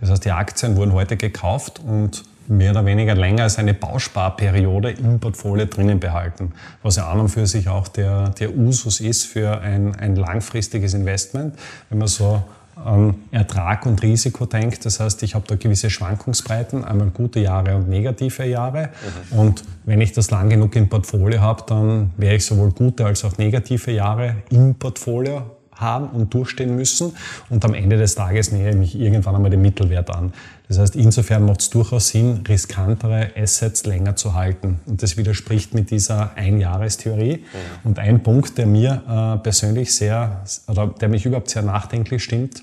Das 0.00 0.10
heißt, 0.10 0.24
die 0.24 0.32
Aktien 0.32 0.74
wurden 0.74 0.94
heute 0.94 1.16
gekauft 1.16 1.78
und 1.78 2.24
mehr 2.48 2.72
oder 2.72 2.84
weniger 2.84 3.14
länger 3.14 3.44
als 3.44 3.56
eine 3.56 3.72
Bausparperiode 3.72 4.90
im 4.90 5.20
Portfolio 5.20 5.66
drinnen 5.66 6.00
behalten, 6.00 6.52
was 6.82 6.96
ja 6.96 7.08
an 7.08 7.20
und 7.20 7.28
für 7.28 7.46
sich 7.46 7.68
auch 7.68 7.86
der, 7.86 8.30
der 8.30 8.52
Usus 8.52 8.98
ist 8.98 9.26
für 9.26 9.60
ein, 9.60 9.94
ein 9.94 10.16
langfristiges 10.16 10.92
Investment. 10.92 11.54
Wenn 11.88 11.98
man 11.98 12.08
so 12.08 12.42
an 12.76 13.14
Ertrag 13.30 13.86
und 13.86 14.02
Risiko 14.02 14.46
denkt, 14.46 14.84
das 14.84 15.00
heißt, 15.00 15.22
ich 15.22 15.34
habe 15.34 15.46
da 15.46 15.56
gewisse 15.56 15.90
Schwankungsbreiten, 15.90 16.84
einmal 16.84 17.10
gute 17.10 17.40
Jahre 17.40 17.76
und 17.76 17.88
negative 17.88 18.44
Jahre. 18.44 18.90
Mhm. 19.32 19.38
Und 19.38 19.64
wenn 19.84 20.00
ich 20.00 20.12
das 20.12 20.30
lang 20.30 20.48
genug 20.48 20.74
im 20.76 20.88
Portfolio 20.88 21.40
habe, 21.40 21.62
dann 21.66 22.10
werde 22.16 22.36
ich 22.36 22.44
sowohl 22.46 22.70
gute 22.72 23.04
als 23.06 23.24
auch 23.24 23.36
negative 23.38 23.90
Jahre 23.92 24.36
im 24.50 24.74
Portfolio 24.74 25.42
haben 25.76 26.08
und 26.08 26.32
durchstehen 26.32 26.76
müssen. 26.76 27.16
Und 27.50 27.64
am 27.64 27.74
Ende 27.74 27.96
des 27.96 28.14
Tages 28.14 28.52
nähere 28.52 28.70
ich 28.70 28.76
mich 28.76 28.98
irgendwann 28.98 29.34
einmal 29.34 29.50
dem 29.50 29.62
Mittelwert 29.62 30.10
an. 30.10 30.32
Das 30.68 30.78
heißt, 30.78 30.96
insofern 30.96 31.44
macht 31.44 31.60
es 31.60 31.70
durchaus 31.70 32.08
Sinn, 32.08 32.42
riskantere 32.48 33.30
Assets 33.36 33.84
länger 33.84 34.16
zu 34.16 34.34
halten. 34.34 34.80
Und 34.86 35.02
das 35.02 35.16
widerspricht 35.16 35.74
mit 35.74 35.90
dieser 35.90 36.36
Einjahrestheorie. 36.36 37.38
Mhm. 37.38 37.88
Und 37.88 37.98
ein 37.98 38.22
Punkt, 38.22 38.56
der 38.56 38.66
mir 38.66 39.02
äh, 39.06 39.42
persönlich 39.42 39.94
sehr, 39.94 40.42
oder 40.66 40.86
der 40.86 41.08
mich 41.08 41.26
überhaupt 41.26 41.50
sehr 41.50 41.62
nachdenklich 41.62 42.24
stimmt, 42.24 42.62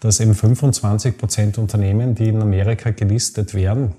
dass 0.00 0.20
eben 0.20 0.34
25 0.34 1.16
Prozent 1.16 1.58
Unternehmen, 1.58 2.14
die 2.14 2.28
in 2.28 2.42
Amerika 2.42 2.90
gelistet 2.90 3.54
werden, 3.54 3.92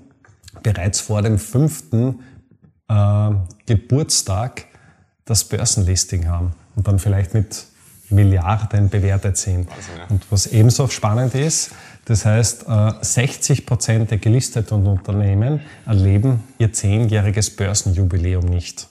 bereits 0.62 1.00
vor 1.00 1.22
dem 1.22 1.38
fünften 1.38 2.20
äh, 2.88 3.30
Geburtstag 3.66 4.66
das 5.24 5.44
Börsenlisting 5.44 6.28
haben 6.28 6.52
und 6.76 6.86
dann 6.88 6.98
vielleicht 6.98 7.34
mit 7.34 7.66
Milliarden 8.10 8.88
bewertet 8.88 9.36
sind. 9.36 9.68
Wahnsinn, 9.70 9.96
ja. 9.98 10.06
Und 10.08 10.24
was 10.30 10.46
ebenso 10.46 10.88
spannend 10.88 11.34
ist, 11.34 11.70
das 12.04 12.24
heißt, 12.24 12.66
60 13.02 13.58
äh, 13.58 13.62
Prozent 13.62 14.10
der 14.10 14.18
gelisteten 14.18 14.86
Unternehmen 14.86 15.60
erleben 15.84 16.42
ihr 16.58 16.72
zehnjähriges 16.72 17.54
Börsenjubiläum 17.54 18.46
nicht. 18.46 18.88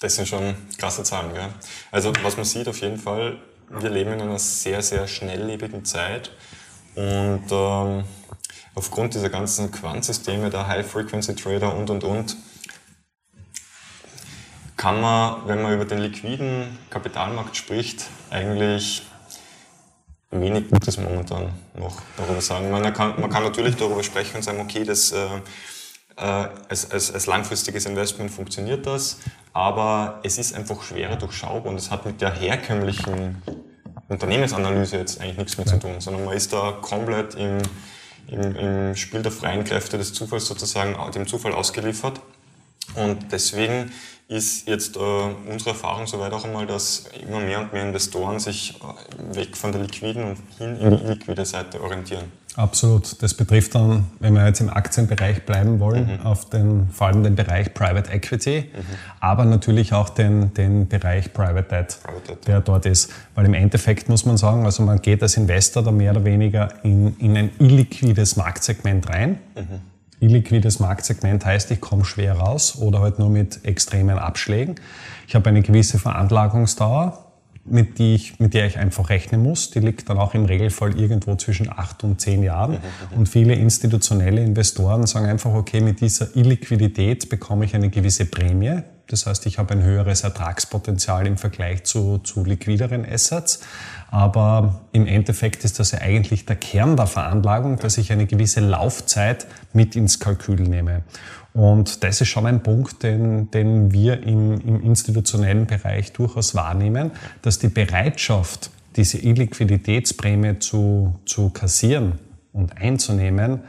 Das 0.00 0.16
sind 0.16 0.28
schon 0.28 0.54
krasse 0.78 1.02
Zahlen, 1.02 1.32
gell? 1.32 1.48
Also 1.90 2.12
was 2.22 2.36
man 2.36 2.44
sieht 2.44 2.68
auf 2.68 2.80
jeden 2.80 2.98
Fall, 2.98 3.38
wir 3.70 3.90
leben 3.90 4.12
in 4.12 4.20
einer 4.20 4.38
sehr, 4.38 4.82
sehr 4.82 5.06
schnelllebigen 5.06 5.84
Zeit 5.84 6.30
und 6.94 7.44
ähm, 7.50 8.04
aufgrund 8.74 9.14
dieser 9.14 9.30
ganzen 9.30 9.70
Quantsysteme, 9.70 10.50
der 10.50 10.66
High-Frequency-Trader 10.66 11.74
und 11.74 11.90
und 11.90 12.04
und, 12.04 12.36
kann 14.76 15.00
man, 15.00 15.46
wenn 15.46 15.62
man 15.62 15.74
über 15.74 15.84
den 15.84 15.98
liquiden 15.98 16.78
Kapitalmarkt 16.90 17.56
spricht, 17.56 18.06
eigentlich 18.30 19.02
wenig 20.30 20.70
Gutes 20.70 20.96
momentan 20.96 21.50
noch 21.74 22.00
darüber 22.16 22.40
sagen. 22.40 22.70
Man 22.70 22.92
kann, 22.92 23.20
man 23.20 23.30
kann 23.30 23.42
natürlich 23.42 23.76
darüber 23.76 24.02
sprechen 24.02 24.36
und 24.36 24.42
sagen, 24.42 24.60
okay, 24.60 24.84
das, 24.84 25.12
äh, 25.12 25.26
äh, 26.16 26.48
als, 26.68 26.90
als, 26.90 27.12
als 27.12 27.26
langfristiges 27.26 27.86
Investment 27.86 28.30
funktioniert 28.30 28.86
das, 28.86 29.18
aber 29.52 30.20
es 30.22 30.38
ist 30.38 30.54
einfach 30.54 30.82
schwerer 30.82 31.16
durchschaubar 31.16 31.66
und 31.66 31.76
es 31.76 31.90
hat 31.90 32.06
mit 32.06 32.20
der 32.20 32.32
herkömmlichen 32.32 33.42
Unternehmensanalyse 34.08 34.96
jetzt 34.96 35.20
eigentlich 35.20 35.38
nichts 35.38 35.56
mehr 35.56 35.66
zu 35.66 35.78
tun, 35.78 36.00
sondern 36.00 36.24
man 36.24 36.36
ist 36.36 36.52
da 36.52 36.72
komplett 36.80 37.34
im, 37.34 37.58
im, 38.28 38.56
im 38.56 38.96
Spiel 38.96 39.22
der 39.22 39.32
freien 39.32 39.64
Kräfte 39.64 39.98
des 39.98 40.12
Zufalls 40.12 40.46
sozusagen 40.46 40.96
dem 41.12 41.26
Zufall 41.26 41.52
ausgeliefert. 41.52 42.20
Und 42.94 43.32
deswegen 43.32 43.92
ist 44.28 44.66
jetzt 44.66 44.96
äh, 44.96 45.00
unsere 45.00 45.70
Erfahrung 45.70 46.06
soweit 46.06 46.32
auch 46.32 46.44
einmal, 46.44 46.66
dass 46.66 47.04
immer 47.20 47.40
mehr 47.40 47.60
und 47.60 47.72
mehr 47.72 47.86
Investoren 47.86 48.38
sich 48.38 48.74
äh, 48.80 49.36
weg 49.36 49.56
von 49.56 49.72
der 49.72 49.82
liquiden 49.82 50.24
und 50.24 50.38
hin 50.58 50.76
in 50.78 50.96
die 50.96 51.04
illiquide 51.04 51.44
Seite 51.44 51.80
orientieren. 51.82 52.24
Absolut. 52.54 53.22
Das 53.22 53.32
betrifft 53.32 53.74
dann, 53.74 54.06
wenn 54.20 54.34
wir 54.34 54.46
jetzt 54.46 54.60
im 54.60 54.68
Aktienbereich 54.68 55.44
bleiben 55.44 55.80
wollen, 55.80 56.18
mhm. 56.18 56.26
auf 56.26 56.50
den, 56.50 56.88
vor 56.90 57.06
allem 57.06 57.22
den 57.22 57.34
Bereich 57.34 57.72
Private 57.72 58.10
Equity, 58.12 58.70
mhm. 58.74 58.82
aber 59.20 59.44
natürlich 59.46 59.94
auch 59.94 60.10
den, 60.10 60.52
den 60.54 60.86
Bereich 60.86 61.32
Private 61.32 61.62
Debt, 61.62 61.98
Private 62.02 62.28
Debt, 62.28 62.48
der 62.48 62.60
dort 62.60 62.84
ist. 62.84 63.10
Weil 63.34 63.46
im 63.46 63.54
Endeffekt 63.54 64.08
muss 64.08 64.26
man 64.26 64.36
sagen, 64.36 64.66
also 64.66 64.82
man 64.82 65.00
geht 65.00 65.22
als 65.22 65.36
Investor 65.36 65.82
da 65.82 65.90
mehr 65.90 66.10
oder 66.12 66.24
weniger 66.24 66.68
in, 66.82 67.16
in 67.18 67.36
ein 67.36 67.50
illiquides 67.58 68.36
Marktsegment 68.36 69.08
rein. 69.08 69.38
Mhm 69.54 69.91
illiquides 70.22 70.78
Marktsegment 70.78 71.44
heißt, 71.44 71.70
ich 71.70 71.80
komme 71.80 72.04
schwer 72.04 72.34
raus 72.34 72.78
oder 72.78 73.00
halt 73.00 73.18
nur 73.18 73.28
mit 73.28 73.64
extremen 73.64 74.18
Abschlägen. 74.18 74.76
Ich 75.26 75.34
habe 75.34 75.48
eine 75.48 75.62
gewisse 75.62 75.98
Veranlagungsdauer, 75.98 77.26
mit, 77.64 77.98
die 77.98 78.14
ich, 78.14 78.40
mit 78.40 78.54
der 78.54 78.66
ich 78.66 78.78
einfach 78.78 79.08
rechnen 79.08 79.42
muss. 79.42 79.70
Die 79.70 79.78
liegt 79.78 80.08
dann 80.08 80.18
auch 80.18 80.34
im 80.34 80.44
Regelfall 80.44 80.98
irgendwo 80.98 81.36
zwischen 81.36 81.70
acht 81.70 82.02
und 82.02 82.20
zehn 82.20 82.42
Jahren. 82.42 82.78
Und 83.16 83.28
viele 83.28 83.54
institutionelle 83.54 84.42
Investoren 84.42 85.06
sagen 85.06 85.26
einfach, 85.26 85.54
okay, 85.54 85.80
mit 85.80 86.00
dieser 86.00 86.34
Illiquidität 86.36 87.28
bekomme 87.28 87.64
ich 87.64 87.74
eine 87.74 87.88
gewisse 87.88 88.24
Prämie. 88.26 88.82
Das 89.08 89.26
heißt, 89.26 89.46
ich 89.46 89.58
habe 89.58 89.74
ein 89.74 89.82
höheres 89.82 90.22
Ertragspotenzial 90.22 91.26
im 91.26 91.36
Vergleich 91.36 91.84
zu, 91.84 92.18
zu 92.18 92.44
liquideren 92.44 93.04
Assets. 93.04 93.60
Aber 94.10 94.80
im 94.92 95.06
Endeffekt 95.06 95.64
ist 95.64 95.78
das 95.78 95.92
ja 95.92 96.00
eigentlich 96.00 96.46
der 96.46 96.56
Kern 96.56 96.96
der 96.96 97.06
Veranlagung, 97.06 97.78
dass 97.78 97.98
ich 97.98 98.12
eine 98.12 98.26
gewisse 98.26 98.60
Laufzeit 98.60 99.46
mit 99.72 99.96
ins 99.96 100.18
Kalkül 100.18 100.60
nehme. 100.60 101.02
Und 101.54 102.02
das 102.02 102.20
ist 102.20 102.28
schon 102.28 102.46
ein 102.46 102.62
Punkt, 102.62 103.02
den, 103.02 103.50
den 103.50 103.92
wir 103.92 104.22
im, 104.22 104.60
im 104.60 104.82
institutionellen 104.82 105.66
Bereich 105.66 106.12
durchaus 106.12 106.54
wahrnehmen, 106.54 107.10
dass 107.42 107.58
die 107.58 107.68
Bereitschaft, 107.68 108.70
diese 108.96 109.18
Illiquiditätsprämie 109.18 110.58
zu, 110.58 111.18
zu 111.26 111.50
kassieren 111.50 112.18
und 112.52 112.76
einzunehmen, 112.76 113.60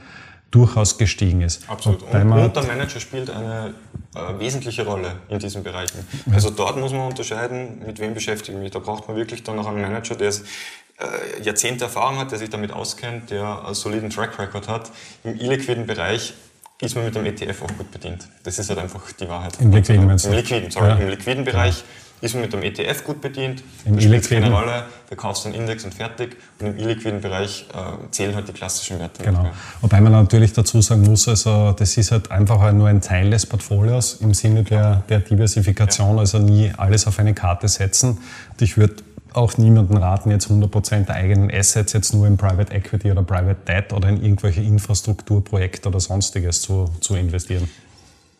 durchaus 0.54 0.98
gestiegen 0.98 1.42
ist. 1.42 1.68
Absolut. 1.68 2.04
Und, 2.04 2.32
und 2.32 2.56
der 2.56 2.64
Manager 2.64 3.00
spielt 3.00 3.30
eine 3.32 3.74
äh, 4.16 4.40
wesentliche 4.40 4.86
Rolle 4.86 5.16
in 5.28 5.40
diesen 5.40 5.64
Bereichen. 5.64 6.08
Ja. 6.28 6.34
Also 6.34 6.52
dort 6.52 6.78
muss 6.78 6.92
man 6.92 7.10
unterscheiden, 7.10 7.82
mit 7.86 8.00
wem 8.00 8.14
beschäftige 8.14 8.58
ich 8.58 8.64
mich. 8.64 8.72
Da 8.72 8.80
braucht 8.80 9.08
man 9.08 9.18
wirklich 9.18 9.44
dann 9.44 9.56
noch 9.56 9.66
einen 9.66 9.82
Manager, 9.82 10.16
der 10.16 10.30
äh, 10.30 11.42
Jahrzehnte 11.42 11.86
Erfahrung 11.86 12.20
hat, 12.20 12.32
der 12.32 12.38
sich 12.38 12.52
damit 12.52 12.72
auskennt, 12.72 13.32
der 13.32 13.66
einen 13.66 13.74
soliden 13.74 14.12
Track 14.12 14.38
Record 14.38 14.68
hat. 14.68 14.92
Im 15.24 15.40
illiquiden 15.40 15.88
Bereich 15.88 16.36
ist 16.82 16.96
man 16.96 17.06
mit 17.06 17.16
dem 17.16 17.26
ETF 17.26 17.64
auch 17.64 17.78
gut 17.78 17.92
bedient. 17.92 18.28
Das 18.44 18.60
ist 18.60 18.70
halt 18.70 18.78
einfach 18.78 19.12
die 19.14 19.28
Wahrheit. 19.28 19.60
Im 19.60 19.72
liquiden, 19.72 20.08
du? 20.08 20.28
Im 20.28 20.34
liquiden, 20.34 20.70
sorry, 20.70 20.90
ja. 20.90 20.96
im 20.98 21.10
liquiden 21.10 21.46
Bereich. 21.46 21.84
Ist 22.24 22.36
man 22.36 22.44
mit 22.44 22.53
dem 22.53 22.63
ETF 22.63 23.03
gut 23.03 23.20
bedient, 23.20 23.65
Im 23.84 24.00
spielt 24.00 24.30
keine 24.30 24.50
Rolle, 24.50 24.86
verkaufst 25.08 25.46
einen 25.46 25.56
Index 25.56 25.84
und 25.84 25.94
fertig. 25.94 26.38
Und 26.58 26.68
im 26.68 26.77
illiquiden 26.77 27.20
Bereich 27.20 27.65
äh, 27.74 28.12
zählen 28.12 28.34
halt 28.34 28.48
die 28.48 28.53
klassischen 28.53 28.98
Werte. 28.98 29.24
Genau. 29.24 29.51
Wobei 29.82 30.00
man 30.00 30.13
natürlich 30.13 30.53
dazu 30.53 30.82
sagen 30.82 31.01
muss, 31.01 31.27
also 31.27 31.74
das 31.74 31.98
ist 31.98 32.13
halt 32.13 32.32
einfach 32.32 32.72
nur 32.72 32.88
ein 32.88 33.01
Teil 33.01 33.30
des 33.30 33.46
Portfolios 33.46 34.22
im 34.22 34.34
Sinne 34.34 34.63
der, 34.63 35.03
der 35.10 35.20
Diversifikation, 35.20 36.15
ja. 36.15 36.20
also 36.22 36.39
nie 36.39 36.72
alles 36.77 37.08
auf 37.08 37.20
eine 37.20 37.34
Karte 37.34 37.68
setzen. 37.68 38.12
Und 38.51 38.62
ich 38.62 38.77
würde 38.77 38.96
auch 39.34 39.58
niemanden 39.58 39.98
raten, 39.98 40.32
jetzt 40.32 40.50
100% 40.50 41.08
der 41.08 41.15
eigenen 41.15 41.51
Assets 41.51 41.92
jetzt 41.92 42.13
nur 42.13 42.25
in 42.25 42.38
Private 42.38 42.74
Equity 42.74 43.12
oder 43.12 43.24
Private 43.24 43.58
Debt 43.68 43.92
oder 43.92 44.08
in 44.08 44.24
irgendwelche 44.24 44.62
Infrastrukturprojekte 44.62 45.89
oder 45.89 46.00
sonstiges 46.00 46.62
zu, 46.62 46.89
zu 47.01 47.15
investieren. 47.15 47.70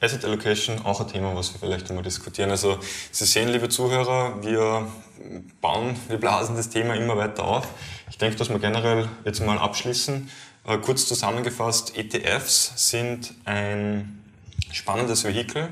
Asset 0.03 0.25
Allocation 0.25 0.83
auch 0.83 1.00
ein 1.00 1.07
Thema, 1.07 1.33
was 1.33 1.53
wir 1.53 1.60
vielleicht 1.62 1.89
einmal 1.89 2.03
diskutieren. 2.03 2.51
Also 2.51 2.77
Sie 3.12 3.24
sehen, 3.24 3.48
liebe 3.48 3.69
Zuhörer, 3.69 4.43
wir 4.43 4.86
bauen, 5.62 5.95
wir 6.10 6.17
blasen 6.17 6.57
das 6.57 6.69
Thema 6.69 6.95
immer 6.95 7.15
weiter 7.15 7.45
auf. 7.45 7.67
Ich 8.10 8.17
denke, 8.17 8.36
dass 8.36 8.50
wir 8.50 8.60
generell 8.60 9.07
jetzt 9.24 9.39
mal 9.39 9.57
abschließen. 9.57 10.29
Äh, 10.65 10.77
kurz 10.79 11.07
zusammengefasst, 11.07 11.98
ETFs 11.98 12.74
sind 12.89 13.33
ein 13.45 14.22
spannendes 14.74 15.24
Vehikel, 15.24 15.69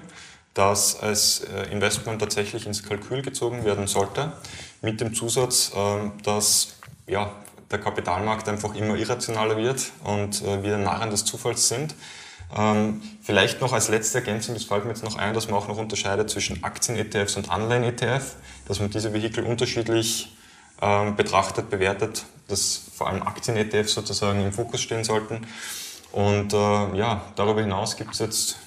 das 0.53 0.97
als 1.01 1.41
äh, 1.41 1.69
Investment 1.69 2.21
tatsächlich 2.21 2.65
ins 2.65 2.83
Kalkül 2.83 3.21
gezogen 3.21 3.65
werden 3.65 3.87
sollte, 3.87 4.31
mit 4.81 5.01
dem 5.01 5.13
Zusatz, 5.13 5.73
äh, 5.75 6.09
dass 6.23 6.75
ja, 7.05 7.35
der 7.69 7.79
Kapitalmarkt 7.79 8.47
einfach 8.47 8.75
immer 8.75 8.95
irrationaler 8.95 9.57
wird 9.57 9.91
und 10.03 10.43
wir 10.43 10.77
Narren 10.77 11.09
des 11.09 11.23
Zufalls 11.23 11.69
sind. 11.69 11.95
Ähm, 12.57 13.01
vielleicht 13.21 13.61
noch 13.61 13.73
als 13.73 13.87
letzte 13.89 14.19
Ergänzung, 14.19 14.55
das 14.55 14.65
fällt 14.65 14.83
mir 14.83 14.91
jetzt 14.91 15.03
noch 15.03 15.15
ein, 15.15 15.33
dass 15.33 15.47
man 15.47 15.55
auch 15.55 15.67
noch 15.67 15.77
unterscheidet 15.77 16.29
zwischen 16.29 16.63
Aktien-ETFs 16.63 17.37
und 17.37 17.49
Anleihen-ETF, 17.49 18.35
dass 18.67 18.79
man 18.79 18.89
diese 18.89 19.13
Vehikel 19.13 19.45
unterschiedlich 19.45 20.35
ähm, 20.81 21.15
betrachtet, 21.15 21.69
bewertet, 21.69 22.25
dass 22.47 22.81
vor 22.93 23.07
allem 23.07 23.23
Aktien-ETFs 23.23 23.93
sozusagen 23.93 24.43
im 24.43 24.51
Fokus 24.51 24.81
stehen 24.81 25.03
sollten. 25.03 25.45
Und 26.11 26.53
äh, 26.53 26.97
ja, 26.97 27.21
darüber 27.35 27.61
hinaus 27.61 27.95
gibt 27.95 28.13
es 28.13 28.19
jetzt 28.19 28.57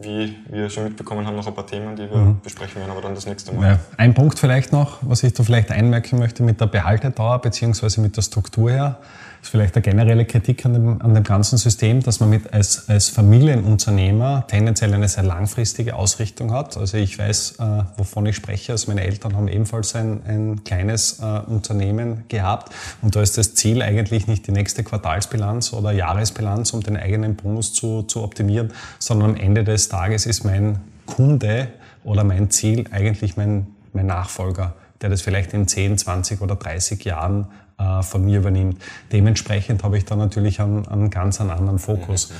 wie 0.00 0.36
wir 0.48 0.70
schon 0.70 0.84
mitbekommen 0.84 1.26
haben, 1.26 1.36
noch 1.36 1.46
ein 1.46 1.54
paar 1.54 1.66
Themen, 1.66 1.96
die 1.96 2.08
wir 2.08 2.16
mhm. 2.16 2.40
besprechen 2.40 2.76
werden, 2.76 2.90
aber 2.90 3.00
dann 3.00 3.14
das 3.14 3.26
nächste 3.26 3.52
Mal. 3.52 3.72
Ja, 3.72 3.78
ein 3.96 4.14
Punkt 4.14 4.38
vielleicht 4.38 4.72
noch, 4.72 4.98
was 5.00 5.22
ich 5.22 5.32
da 5.32 5.42
vielleicht 5.42 5.70
einmerken 5.70 6.18
möchte 6.18 6.42
mit 6.42 6.60
der 6.60 6.66
Behaltedauer 6.66 7.40
beziehungsweise 7.40 8.00
mit 8.00 8.16
der 8.16 8.22
Struktur 8.22 8.70
her 8.70 8.98
ist 9.42 9.50
vielleicht 9.50 9.74
eine 9.76 9.82
generelle 9.82 10.24
Kritik 10.24 10.64
an 10.66 10.72
dem, 10.74 11.02
an 11.02 11.14
dem 11.14 11.24
ganzen 11.24 11.58
System, 11.58 12.02
dass 12.02 12.20
man 12.20 12.30
mit 12.30 12.52
als, 12.52 12.88
als 12.88 13.08
Familienunternehmer 13.08 14.46
tendenziell 14.48 14.92
eine 14.94 15.08
sehr 15.08 15.22
langfristige 15.22 15.94
Ausrichtung 15.94 16.52
hat. 16.52 16.76
Also 16.76 16.96
ich 16.96 17.18
weiß, 17.18 17.56
äh, 17.58 17.84
wovon 17.96 18.26
ich 18.26 18.36
spreche. 18.36 18.72
Also 18.72 18.90
meine 18.90 19.02
Eltern 19.02 19.36
haben 19.36 19.48
ebenfalls 19.48 19.94
ein, 19.94 20.22
ein 20.26 20.64
kleines 20.64 21.20
äh, 21.20 21.40
Unternehmen 21.46 22.24
gehabt 22.28 22.72
und 23.02 23.16
da 23.16 23.22
ist 23.22 23.38
das 23.38 23.54
Ziel 23.54 23.82
eigentlich 23.82 24.26
nicht 24.26 24.46
die 24.46 24.52
nächste 24.52 24.84
Quartalsbilanz 24.84 25.72
oder 25.72 25.92
Jahresbilanz, 25.92 26.72
um 26.72 26.82
den 26.82 26.96
eigenen 26.96 27.36
Bonus 27.36 27.72
zu, 27.72 28.02
zu 28.02 28.22
optimieren, 28.22 28.72
sondern 28.98 29.30
am 29.30 29.36
Ende 29.36 29.64
des 29.64 29.88
Tages 29.88 30.26
ist 30.26 30.44
mein 30.44 30.80
Kunde 31.06 31.68
oder 32.04 32.24
mein 32.24 32.50
Ziel 32.50 32.84
eigentlich 32.90 33.36
mein, 33.36 33.66
mein 33.92 34.06
Nachfolger 34.06 34.74
der 35.00 35.10
das 35.10 35.22
vielleicht 35.22 35.52
in 35.54 35.68
10, 35.68 35.98
20 35.98 36.40
oder 36.40 36.56
30 36.56 37.04
Jahren 37.04 37.46
äh, 37.78 38.02
von 38.02 38.24
mir 38.24 38.38
übernimmt. 38.38 38.82
Dementsprechend 39.12 39.84
habe 39.84 39.98
ich 39.98 40.04
da 40.04 40.16
natürlich 40.16 40.60
einen, 40.60 40.86
einen 40.88 41.10
ganz 41.10 41.40
einen 41.40 41.50
anderen 41.50 41.78
Fokus. 41.78 42.32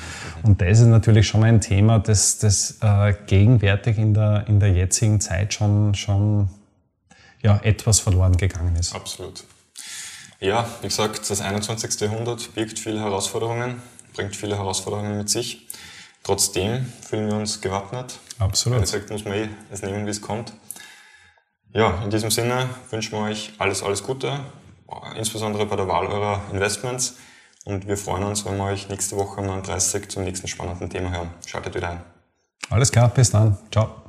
Und 0.42 0.61
das 0.61 0.80
ist 0.80 0.87
natürlich 0.87 1.28
schon 1.28 1.45
ein 1.45 1.61
Thema, 1.61 1.99
das, 1.99 2.38
das 2.38 2.78
äh, 2.80 3.14
gegenwärtig 3.26 3.99
in 3.99 4.14
der, 4.14 4.45
in 4.49 4.61
der 4.61 4.73
jetzigen 4.73 5.21
Zeit 5.21 5.54
schon, 5.54 5.95
schon 5.95 6.49
ja, 7.42 7.61
etwas 7.62 8.00
verloren 8.00 8.37
gegangen 8.37 8.75
ist. 8.76 8.95
Absolut. 8.95 9.45
Ja, 10.40 10.68
wie 10.83 10.88
gesagt, 10.88 11.28
das 11.30 11.40
21. 11.40 12.00
Jahrhundert 12.00 12.54
birgt 12.54 12.78
viele 12.78 13.00
Herausforderungen, 13.00 13.83
bringt 14.14 14.37
viele 14.37 14.57
Herausforderungen 14.57 15.18
mit 15.18 15.30
sich. 15.30 15.68
Trotzdem 16.23 16.92
fühlen 17.00 17.28
wir 17.28 17.37
uns 17.37 17.61
gewappnet. 17.61 18.18
Absolut. 18.38 18.78
Wie 18.78 18.83
gesagt, 18.83 19.11
muss 19.11 19.25
man 19.25 19.35
eh 19.35 19.49
es 19.71 19.83
nehmen, 19.83 20.07
wie 20.07 20.11
es 20.11 20.21
kommt. 20.21 20.52
Ja, 21.73 22.02
in 22.02 22.11
diesem 22.11 22.30
Sinne 22.30 22.68
wünschen 22.90 23.12
wir 23.12 23.25
euch 23.25 23.52
alles, 23.59 23.83
alles 23.83 24.02
Gute 24.02 24.40
insbesondere 25.16 25.66
bei 25.66 25.76
der 25.76 25.88
Wahl 25.88 26.07
eurer 26.07 26.40
Investments. 26.52 27.16
Und 27.64 27.87
wir 27.87 27.97
freuen 27.97 28.25
uns, 28.25 28.45
wenn 28.45 28.57
wir 28.57 28.64
euch 28.64 28.88
nächste 28.88 29.16
Woche 29.16 29.40
am 29.40 29.62
30 29.62 30.09
zum 30.11 30.25
nächsten 30.25 30.49
spannenden 30.49 30.88
Thema 30.88 31.11
hören. 31.11 31.30
Schaltet 31.47 31.75
wieder 31.75 31.90
ein. 31.90 32.00
Alles 32.71 32.90
klar, 32.90 33.09
bis 33.09 33.30
dann. 33.30 33.59
Ciao. 33.71 34.08